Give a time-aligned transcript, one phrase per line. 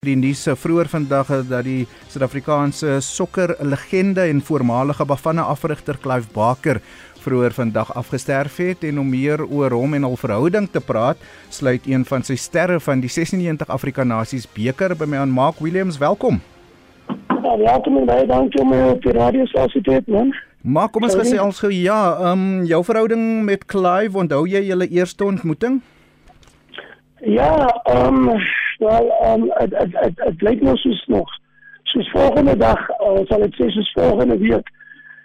[0.00, 6.78] Die nuus vroeër vandag dat die Suid-Afrikaanse sokker legende en voormalige Bafana afrigter Clive Barker
[7.20, 11.20] vroeër vandag afgesterf het en om meer oor hom en al verhouding te praat,
[11.52, 15.60] sluit een van sy sterre van die 96 Afrika Nasies beker by my aan Mark
[15.60, 16.00] Williams.
[16.00, 16.40] Welkom.
[17.42, 20.40] Ja, welkom en baie dankie om op die radio stasie te wees.
[20.64, 24.88] Maar kom ons gesels gou ja, ehm um, jou verhouding met Clive, onthou jy julle
[24.88, 25.82] eerste ontmoeting?
[27.20, 27.52] Ja,
[27.84, 28.48] ehm um,
[28.80, 31.38] wel ehm um, het het het, het lyk nou soos nog
[31.92, 34.68] soos volgende dag uh, sal dit sê soos volgende week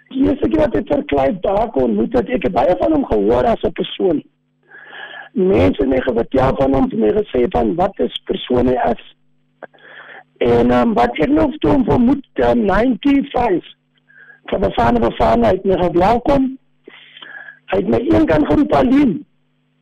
[0.08, 3.06] die eerste keer wat ek vir Clive daar kon moet dat ek baie van hom
[3.10, 4.22] gehoor as 'n persoon.
[5.32, 9.04] Mense het my vertel van hom het my gesê van wat is persoon hy is.
[10.38, 13.74] En um, wat ek nog toe vermoed uh, 95
[14.46, 16.58] van die van die van uit my welkom
[17.66, 19.26] hy het my een kan geroep alleen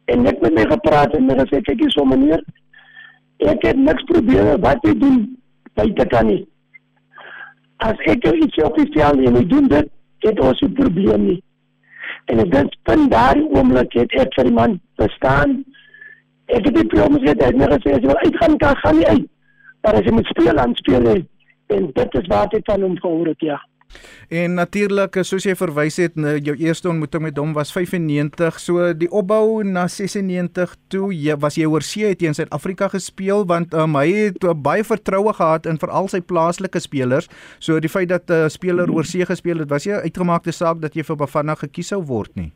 [0.04, 2.40] en net met my gepraat en my gesê kyk hier so meneer
[3.38, 5.24] ek het niks probeer wat jy doen
[5.74, 6.42] buite kan nie.
[7.82, 9.90] As ek iets op die veld en doen dit,
[10.24, 11.42] het ons 'n probleem nie.
[12.24, 15.64] En ek dink van daardie oomblik het ek vir die man verstaan.
[16.46, 18.96] Ek het die probleme gehad, hy het my gesê as jy wil uitgaan kan, gaan
[18.96, 19.28] nie uit.
[19.82, 21.26] Maar as jy moet speel, dan speel jy.
[21.66, 23.60] En dit is wat ek van hom gehoor het, ja.
[24.28, 28.58] En natuurlik soos jy verwys het, nou, jou eerste ontmoeting met hom was 95.
[28.60, 32.88] So die opbou na 96 toe, jy was jy oor see het jy in Suid-Afrika
[32.92, 37.30] gespeel want um, hy het uh, baie vertroue gehad in veral sy plaaslike spelers.
[37.58, 40.80] So die feit dat 'n uh, speler oor see gespeel het, was jy uitgemaakte saak
[40.80, 42.52] dat jy vir Bafana gekies sou word nie.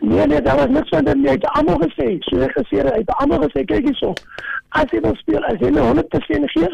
[0.00, 1.16] Nee nee, daar was niks van dit.
[1.26, 4.14] Hy het almal gesê, so hy gesê hy het almal gesê kyk hierso.
[4.70, 6.70] As jy wil speel, as jy 100% gee,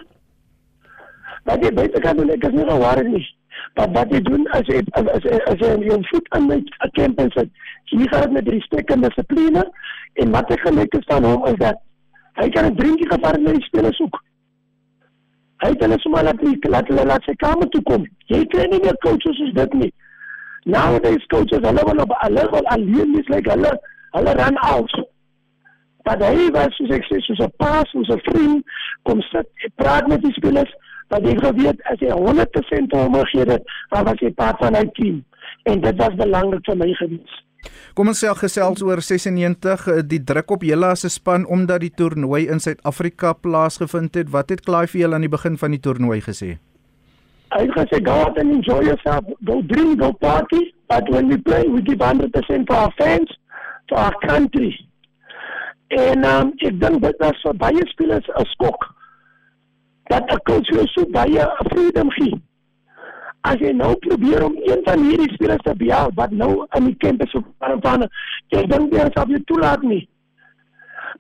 [1.45, 3.25] dan jy beter kan doen ek is nie waar nie.
[3.77, 6.61] Maar wat jy doen as jy as as, as jy jou voet aan my
[6.99, 7.51] campus sit,
[7.93, 9.65] hier gaan met respek en dissipline
[10.23, 11.83] en wat ek gelukkig is van hom is dat
[12.41, 14.23] hy kan 'n drinkie gevaar met die spelers soek.
[15.65, 18.07] Hy het hulle sommer laat laat hulle laat sy kamer toe kom.
[18.33, 19.93] Jy kry nie meer coaches soos dit nie.
[20.65, 23.73] Nowadays coaches hulle wil op hulle wil alleen is like hulle
[24.17, 24.97] hulle run out.
[26.05, 28.65] Maar hy was soos ek sê soos 'n paas, soos 'n vriend,
[29.03, 30.73] kom sit, praat met die spelers
[31.13, 34.85] dat ek geweet as jy 100% hom gegee het, dan was jy part van hy
[34.99, 35.25] team
[35.67, 37.43] en dit was belangrik vir my gewees.
[37.99, 41.81] Kom ons sê gesels oor 96 eh, die druk op julle as 'n span omdat
[41.81, 44.31] die toernooi in Suid-Afrika plaasgevind het.
[44.31, 46.59] Wat het Clive vir julle aan die begin van die toernooi gesê?
[47.55, 49.25] Hy het gesê go out and enjoy yourself.
[49.45, 53.31] Go drink, go party, but when we play we give 100% for our fans,
[53.89, 54.75] for our country.
[55.89, 58.96] En um, ek dink dit was vir baie spelers 'n skok
[60.09, 62.41] dat 'n jou so baie freedom gee.
[63.41, 66.97] As jy nou probeer om een van hierdie spelers te behaal wat nou in die
[66.97, 68.09] kampus op Paramana,
[68.49, 70.09] jy dink jy sal jy toelaat nie.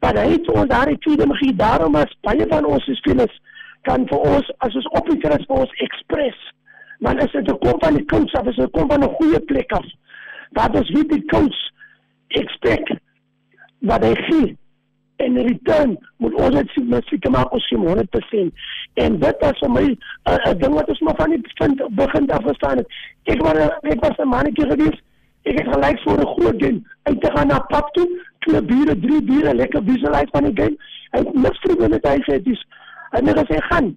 [0.01, 3.41] Maar hy het ons daar die freedom gee daarom as baie van ons spelers
[3.83, 6.53] kan vir ons as ons op die kras vir ons express.
[6.99, 9.73] Maar as dit kom van die coach af, as dit kom van 'n goeie plek
[9.73, 9.87] af,
[10.51, 11.71] dat is wie die coach
[12.29, 12.93] expect
[13.81, 14.57] wat hy gee
[15.17, 18.65] en return moet ons met seker maak ons sien 100%
[19.05, 21.83] en dit was vir my 'n uh, uh, ding wat ons maar van die vind
[21.91, 22.89] begin af verstaan het.
[23.25, 25.01] Ek was ek was 'n mannetjie gewees
[25.47, 28.09] ek het gelyk vir 'n groot game uit te gaan na pap toe.
[28.39, 30.77] Twee biere drie biere lekker visualize van die game.
[31.11, 32.67] Het niks probeer met hy sê dis
[33.11, 33.97] het net gesê gaan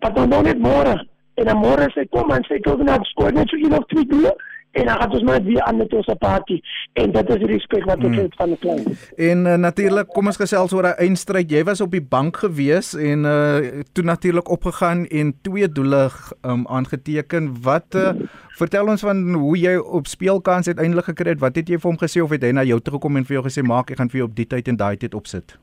[0.00, 1.06] maar dan dan net môre?
[1.34, 4.06] En dan môre sê kom en sê ek wil net skoor net so of twee
[4.06, 4.34] biere
[4.76, 6.60] en dan gaan ons maar weer aan met ons party
[6.92, 8.18] en dit is respek wat ek hmm.
[8.24, 8.84] het van die klein.
[9.28, 11.50] En uh, natuurlik kom ons gesels oor 'n eindstryd.
[11.50, 16.10] Jy was op die bank gewees en uh toe natuurlik opgegaan en twee doele
[16.42, 17.50] um aangeteken.
[17.62, 18.12] Wat uh,
[18.60, 21.40] vertel ons van hoe jy op speelkans uiteindelik gekry het?
[21.40, 23.40] Wat het jy vir hom gesê of het hy na jou toe gekom en vir
[23.40, 25.58] jou gesê maak ek gaan vir jou op die tyd en daai tyd opsit?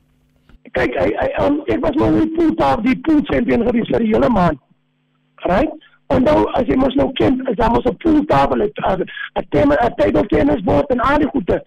[0.74, 4.02] Kyk, hy, hy um, ek was nog nie pool daar die pool champion gewees vir
[4.02, 4.58] die hele maand.
[5.44, 5.93] Right?
[6.12, 8.72] En nou as jy mos nou ken, is daar mos 'n pooltafel, 'n
[9.40, 11.62] 'n 'n table tennis bord en al die goede.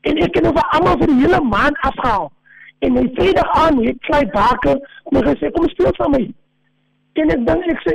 [0.00, 2.32] En ek het nou vir almal vir die hele maand afgehaal.
[2.78, 4.78] En my Vrydag aan, ek kry baker,
[5.10, 6.32] my gesê kom speel saam met my.
[7.12, 7.94] En ek dink ek sê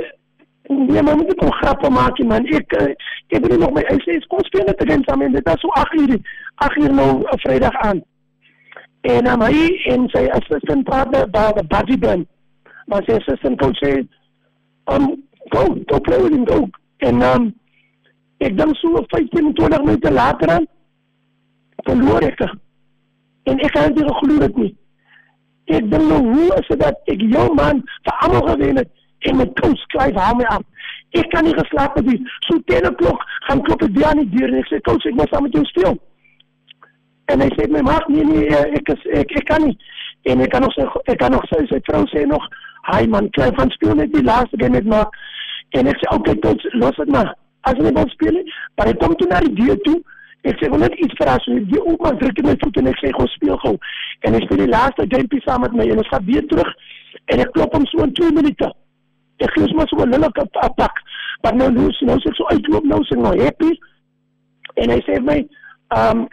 [0.68, 2.44] Nee, maar moet ek kom grappe maak, man.
[2.52, 2.90] Ek eh,
[3.32, 5.68] ek het nog my hy sê kom speel net teen saam en dit is so
[5.80, 6.18] 8 uur.
[6.66, 8.02] 8 uur nou 'n eh, Vrydag aan.
[9.00, 12.28] En dan hy en sy assistant partner by the buddy band.
[12.86, 14.06] Maar sy assistant coach sê,
[14.84, 16.68] "Um go, go play with him, go.
[17.06, 17.48] En um,
[18.44, 20.66] ek dink so 15, 20 minute later dan
[21.86, 22.44] verloor ek.
[23.48, 24.72] En ek kan dit glo dit nie.
[25.68, 28.94] Ek dink nou hoe is dit dat ek jou man vir almal gewen het
[29.28, 30.64] en my coach skryf hom af.
[31.18, 32.18] Ek kan nie geslaap het nie.
[32.46, 35.32] So 10 o'clock gaan klop weer aan die deur en ek sê coach ek moet
[35.32, 35.98] saam met jou speel.
[37.32, 39.76] En hy sê my maak nie nee ek is ek, ek kan nie.
[40.22, 42.44] En ek kan nog ek kan nog sê sy vrou sê nog,
[42.90, 45.08] "Hi man, kry van speel net die laaste game net maar."
[45.70, 47.34] En ek sê, "Oké, okay, tot los dit maar.
[47.60, 48.42] As jy wil speel,
[48.76, 50.02] maar ek kom toe na die deur toe
[50.46, 53.00] Ek sê wil net iets vir as jy die ouma druk my voet en ek
[53.02, 53.74] sê gou speel gou.
[54.26, 56.70] En ek speel die laaste game saam met my en ons gaan weer terug
[57.34, 58.68] en ek klop hom so in 2 minute.
[59.42, 61.02] Ek gee hom so 'n lelike pak.
[61.42, 63.72] Maar nou nou nou sê so uitloop nou sê nou happy.
[64.76, 65.38] En hy sê my
[65.98, 66.28] um,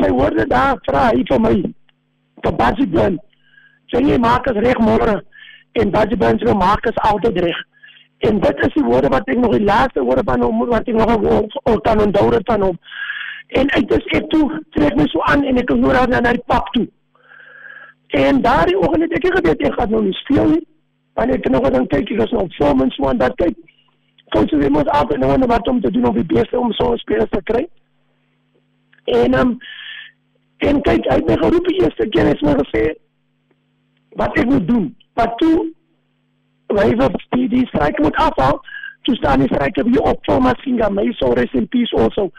[0.00, 1.54] sy woorde daar vra hy vir my.
[2.42, 3.20] Vir Basie Ben.
[3.90, 5.20] Sê jy maak as reg môre
[5.72, 7.58] en Basie Ben sê maak as altyd reg.
[8.28, 10.94] En dit is die woorde wat ek nog die laaste woorde van hom wat ek
[10.94, 12.78] nog kan onthou van hom.
[13.58, 14.46] En ek dis ek toe
[14.76, 16.86] trek my so aan en ek hoor haar na die pap toe.
[18.20, 20.62] En daardie oggend het ek geweet ek gaan nou nie speel nie.
[21.18, 23.56] Want ek het nog dan kyk ek was nog voor mens so aan dat kyk.
[24.30, 26.92] Coach we moet af en nou wat om te doen om die beste om so
[26.92, 27.66] 'n speler te kry.
[29.04, 29.58] En um,
[30.58, 32.99] en kyk uit my geroep die eerste keer het my gesê
[34.16, 34.96] wat ek moet doen.
[35.14, 35.72] Wat toe
[36.66, 36.96] Wij
[37.28, 38.60] die, die strijd moet afhalen.
[39.02, 40.88] Toen staan die weer op voor Massinga.
[40.88, 42.30] Mij zo rest in peace also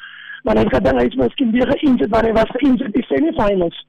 [0.44, 3.86] maar het gedink hy is miskien weer geïnjerd maar hy was geïnjerd in die semifinals.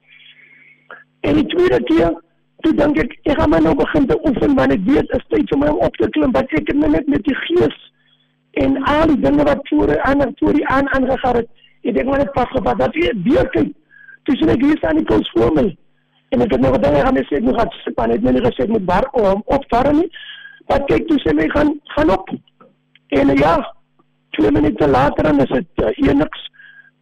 [1.21, 2.13] En die tweede keer,
[2.65, 5.49] toe dink ek ek gaan my nou begin te oefen want ek weet is tyd
[5.53, 7.79] vir my om op te klim wat ek net met die gees
[8.63, 11.49] en al die dinge wat voor aan voor die aan aangegaan het.
[11.83, 13.73] Ek dink maar net pas gevat dat jy weer kyk.
[14.29, 15.65] Dis net hier staan die kos voor my.
[16.33, 18.23] En ek het nog gedink ek gaan net sê ek moet gaan sit maar net
[18.25, 20.09] nie gesê ek moet bar om op bar nie.
[20.71, 22.31] Wat kyk toe sê my gaan gaan op.
[23.19, 23.57] En ja,
[24.39, 26.47] twee minute later dan is dit uh, een niks.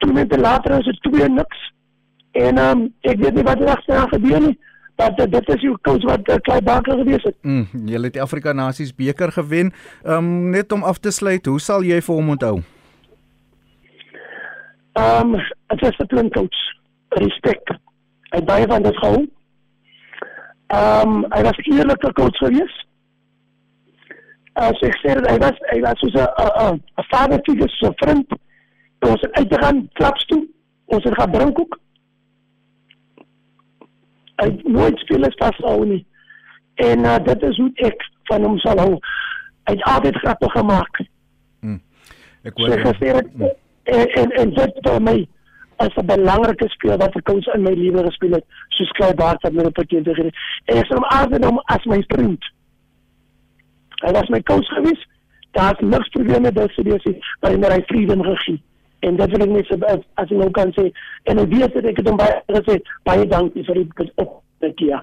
[0.03, 1.61] Twee minute later is dit twee niks.
[2.33, 4.57] En ehm um, ek weet nie wat regtig gebeur nie.
[5.01, 7.37] Dat uh, dit is jou coach wat uh, Klein Baker gewees het.
[7.43, 9.71] Mm, jy het die Afrika Nasies beker gewen.
[10.03, 12.57] Ehm um, net om af te sluit, hoe sal jy vir hom onthou?
[14.99, 15.39] Ehm um,
[15.71, 16.59] as 'n discipline coach,
[17.23, 17.79] respek.
[18.31, 19.25] Hy baie van dit gehou.
[20.71, 22.87] Ehm um, hy was 'n eerlike coach geweest.
[24.55, 28.39] As ek sê hy was hy was so 'n 'n vader figuur so vriend.
[29.01, 30.47] Ons het uitgegaan klaps toe.
[30.85, 31.79] Ons het gaan drink ook.
[34.37, 36.07] Hy nooit spelers vashou nie.
[36.75, 38.99] En uh, dit is hoe ek van hom sal hou.
[39.65, 41.09] Hy het altyd grappe gemaak
[41.61, 41.81] hmm.
[42.43, 43.51] ek hoor so, hmm.
[43.85, 45.17] en, en en dit vir my
[45.81, 48.45] as 'n belangrike speler wat ek kous in my lewe gespeel het
[48.77, 50.35] soos Klaai Baart wat met 'n pakket gereed
[50.67, 52.45] en ek sal hom aanneem as my vriend
[54.01, 55.07] Hy was my coach gewees.
[55.53, 57.05] Daar's niks probleme daar sou wees
[57.41, 58.63] maar hy het my freedom gegee.
[59.01, 60.91] En dit wil ek net as, as ek nou kan sê
[61.33, 62.79] en ek weet dat ek dit hom baie gesê
[63.09, 65.03] baie dankie vir die opmerking.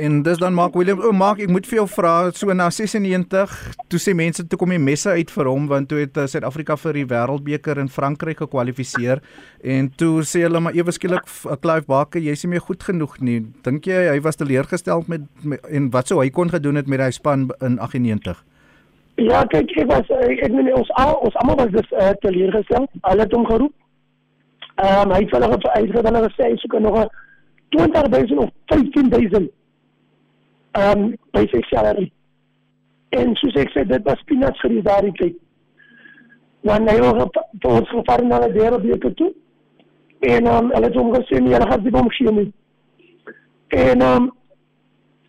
[0.00, 1.04] En dis dan Mark Williams.
[1.04, 3.50] O, Mark, ek moet vir jou vra, so na 96,
[3.92, 6.76] toe sê mense toe kom die messe uit vir hom want toe het uh, Suid-Afrika
[6.80, 9.20] vir die Wêreldbeker in Frankryk gekwalifiseer
[9.60, 13.18] en toe sê hulle maar ewe skielik uh, Clive Barker, jy's nie meer goed genoeg
[13.20, 13.42] nie.
[13.66, 17.04] Dink jy hy was teleurgestel met, met en wat sou hy kon gedoen het met
[17.04, 18.40] hy span in 98?
[19.20, 22.88] Ja, kyk, ek was ek meen ons al ons almal was dus uh, teleurgestel.
[23.04, 23.76] Hulle het hom geroep.
[24.80, 27.08] Ehm um, hy het hulle uitgedagte gesê hy soek nog 'n
[27.76, 29.59] 20000 of 15000 ehm
[30.78, 32.08] um, by sy salary.
[33.16, 35.38] En soos ek sê, dit was peanuts vir die daardie tyd.
[36.68, 39.30] Want hy was vir ons gevaar na die derde week toe.
[40.30, 42.50] En um, hulle het hom gesê nie, hulle gaan die bom skiem nie.
[43.80, 44.26] En um,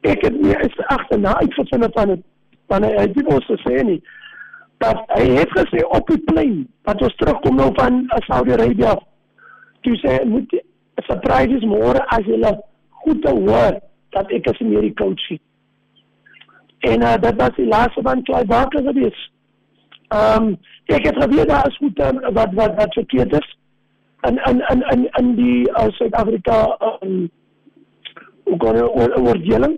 [0.08, 2.26] ek het nie eens agterna uitgevind van het,
[2.72, 4.00] want hy het nie ons gesê nie.
[4.82, 8.98] Dat hy het gesê op die plein, wat ons terugkom nou van Saudi-Arabië.
[9.86, 12.54] Toe sê moet 'n surprise is môre as jy
[13.04, 13.80] goed te hoor
[14.16, 15.42] dat ek as meer die coach sien.
[16.82, 19.20] En uh, dat was die laaste van Clive Barker gewees.
[20.08, 20.58] Ehm um,
[20.92, 23.58] ek het probeer daar as goed um, wat wat wat verkeerd is.
[24.28, 27.30] En en en en in die uh, Suid-Afrika ehm um,
[28.58, 29.78] gaan oor oordeling.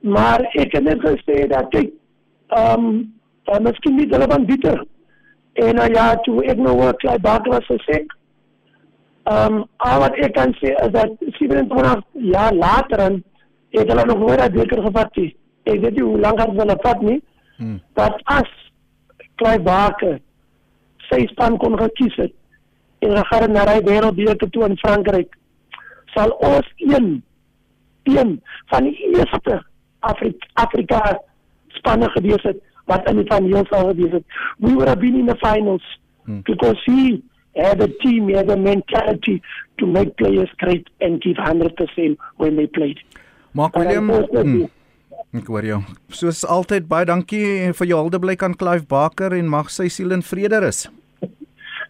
[0.00, 1.90] Maar ek het net gesê dat ek
[2.46, 3.00] ehm um,
[3.50, 4.84] uh, miskien nie hulle van bitter.
[5.52, 8.04] En uh, ja, toe ek nou oor Clive Barker was gesê.
[9.24, 12.04] Ehm um, al wat ek kan sê is dat 27
[12.36, 13.24] jaar later en
[13.76, 15.36] het hulle nog nooit beter gevat nie.
[15.68, 17.20] Ek weet nie hoe lank het hulle vat nie.
[17.56, 17.80] Hmm.
[17.98, 18.50] Dat as
[19.40, 20.18] Clive Barker
[21.08, 22.34] sy span kon gekies het
[22.98, 25.36] en hulle gaan na die wêreldbeker toe in Frankryk
[26.14, 27.22] sal ons een
[28.08, 28.40] een
[28.72, 29.62] van die eerste
[30.00, 31.00] Afrika Afrika
[31.78, 34.24] spanne gewees het wat in die finale sou gewees het.
[34.58, 35.84] We would have been in the finals
[36.24, 36.40] hmm.
[36.44, 37.22] because he
[37.54, 39.42] had a team, he had a mentality
[39.78, 42.98] to make players great and give 100% when they played.
[43.52, 44.68] Maak William mm,
[45.36, 45.78] Ek hoor jou.
[46.08, 50.22] Soos altyd baie dankie vir jou huldeblyk aan Clive Baker en mag sy siel in
[50.24, 50.86] vrede rus.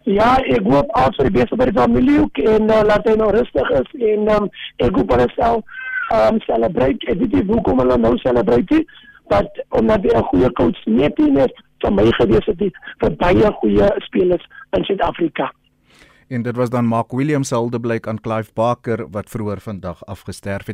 [0.09, 3.29] Ja, ek hoop al sy beste by die familie ook en uh, laat hy nou
[3.35, 4.49] rustig is en um,
[4.81, 7.05] ek hoop hulle sal um ehm, celebrate.
[7.07, 8.85] Ek weet nie hoekom hulle nou celebrate nie,
[9.29, 13.15] want omdat hy 'n goeie coach net nie is vir my gewees het nie, vir
[13.21, 15.51] baie goeie spelers in Suid-Afrika.
[16.29, 20.65] En dit was dan Mark Williams se huldeblyk aan Clive Barker wat vroeër vandag afgesterf
[20.65, 20.67] het.